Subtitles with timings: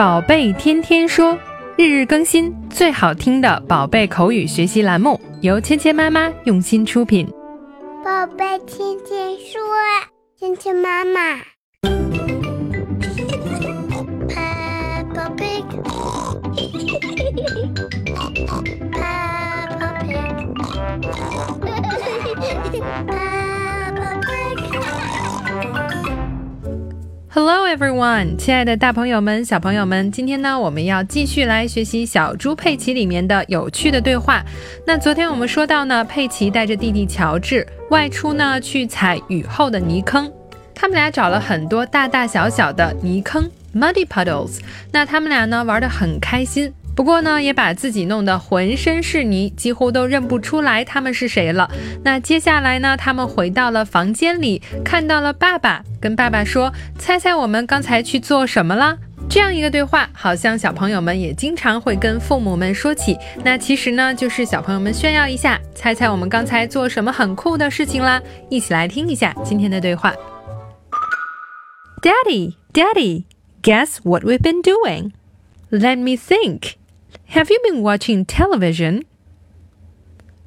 [0.00, 1.38] 宝贝天天说，
[1.76, 7.28] 日日更新，最好听的宝贝口语学习栏目，由芊芊妈妈用心出品。
[8.02, 9.60] 宝贝天天说，
[10.38, 11.36] 芊芊妈妈。
[14.26, 15.66] Peppa Pig.
[16.56, 16.96] Peppa
[17.34, 17.74] Pig.
[22.72, 23.29] Peppa
[27.32, 34.44] Hello everyone，亲爱的大朋友们、小朋友们，今天呢，我们要继续来学习《小猪佩奇》里面的有趣的对话。
[34.84, 40.28] 那昨天我们说到呢，佩奇带着弟弟乔治外出呢去踩雨后的泥坑，
[40.74, 44.58] 他们俩找了很多大大小小的泥坑 （muddy puddles）。
[44.90, 46.74] 那他们俩呢玩得很开心。
[47.00, 51.70] 不过呢，也把自己弄得浑身是泥，几乎都认不出来他们是谁了。
[52.04, 58.98] 那接下来呢，他们回到了房间里，看到了爸爸，跟爸爸说：“猜猜我们刚才去做什么了？”
[59.30, 63.16] 这样一个对话，好像小朋友们也经常会跟父母们说起。
[63.42, 68.20] 那其实呢，就是小朋友们炫耀一下，猜猜我们刚才做什么很酷的事情啦。
[68.50, 70.12] 一起来听一下今天的对话。
[72.02, 73.24] Daddy, Daddy,
[73.62, 75.12] guess what we've been doing?
[75.70, 76.72] Let me think.
[77.32, 79.02] Have you been watching television?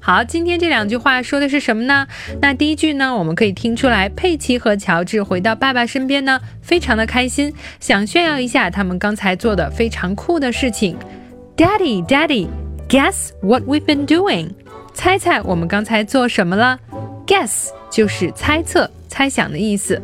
[0.00, 2.06] 好，今天这两句话说的是什么呢？
[2.40, 10.96] 那第一句呢，我们可以听出来，佩奇和乔治回到爸爸身边呢，非常的开心，想炫耀一下他们刚才做的非常酷的事情。
[11.56, 12.48] Daddy, Daddy,
[12.88, 14.50] guess what we've been doing?
[14.94, 16.78] 猜猜我们刚才做什么了
[17.26, 20.00] ？Guess 就是猜测、猜想的意思。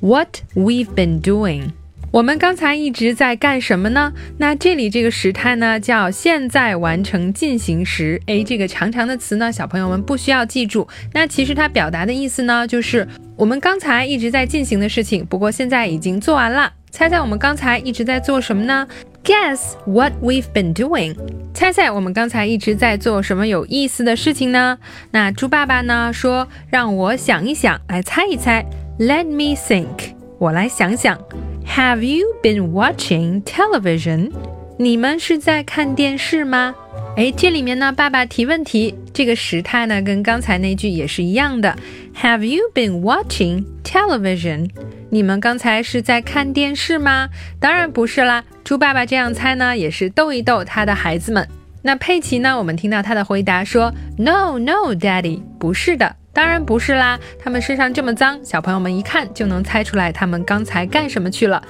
[0.00, 1.70] What we've been doing.
[2.10, 4.12] 我们刚才一直在干什么呢？
[4.38, 8.20] 那这里这个时态呢，叫现在完成进行时。
[8.26, 10.88] 诶，这个长长的词呢，小朋友们不需要记住。
[11.12, 16.72] 那其实它表达的意思呢，就是我们刚才一直在进行的事情，不过现在已经做完了。
[16.90, 18.88] 猜猜我们刚才一直在做什么呢
[19.22, 21.14] ？Guess what we've been doing？
[21.52, 24.78] 猜猜我们刚才一直在做什么有意思的事情呢？
[25.10, 28.64] 那猪爸爸呢说，让我想一想，来猜一猜。
[28.98, 31.18] Let me think，我来想想。
[31.68, 34.32] Have you been watching television？
[34.78, 36.74] 你们是在看电视吗？
[37.16, 41.76] 诶，这里面呢，爸爸提问题，这个时态呢，跟刚才那句也是一样的。
[42.20, 44.70] Have you been watching television？
[45.10, 47.28] 你们刚才是在看电视吗？
[47.60, 48.42] 当然不是啦。
[48.64, 51.46] 猪爸爸这样猜呢，也是逗一逗他的孩子们。
[51.82, 61.60] 那佩奇呢，我们听到他的回答说：“No, no, Daddy，不是的。”当然不是啦，他们身上这么脏，小朋友们一看就能猜出来他们刚才干什么去了。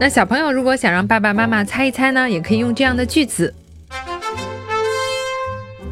[0.00, 3.52] 那小朋友如果想让爸爸妈妈猜一猜呢，也可以用这样的句子。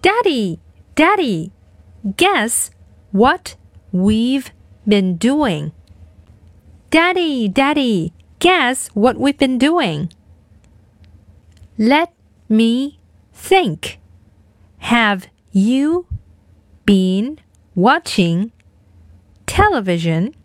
[0.01, 0.62] ，Daddy。
[0.95, 1.51] Daddy,
[2.17, 2.69] guess
[3.11, 3.55] what
[3.91, 4.51] we've
[4.87, 5.71] been doing.
[6.91, 10.13] Daddy, Daddy, guess what we've been doing.
[11.79, 12.13] Let
[12.47, 12.99] me
[13.33, 13.99] think.
[14.77, 16.05] Have you
[16.85, 17.39] been
[17.73, 18.51] watching
[19.47, 20.35] television?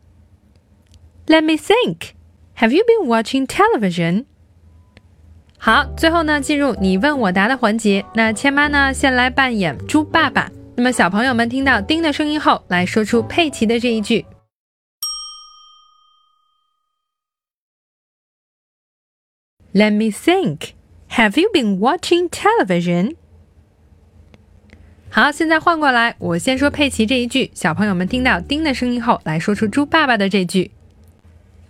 [1.29, 2.17] Let me think.
[2.55, 4.25] Have you been watching television?
[5.61, 8.05] 好，最后呢，进入你问我答的环节。
[8.15, 10.51] 那千妈呢，先来扮演猪爸爸。
[10.77, 14.25] 那么小朋友们听到丁的声音后，来说出佩奇的这一句
[19.75, 20.71] ：“Let me think.
[21.11, 23.17] Have you been watching television？”
[25.11, 27.51] 好，现在换过来，我先说佩奇这一句。
[27.53, 30.71] 小朋友们听到丁的声音后，来说出猪爸爸的这句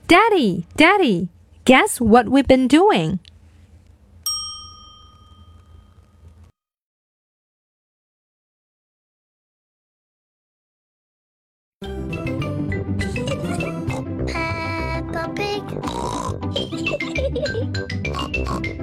[0.06, 1.28] ：“Daddy, Daddy,
[1.64, 3.18] guess what we've been doing？”
[18.06, 18.77] Oh, oh, oh.